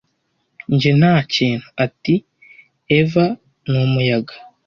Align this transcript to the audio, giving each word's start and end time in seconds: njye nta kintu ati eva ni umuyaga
njye 0.73 0.91
nta 0.99 1.13
kintu 1.33 1.67
ati 1.85 2.15
eva 2.99 3.25
ni 3.69 3.77
umuyaga 3.85 4.35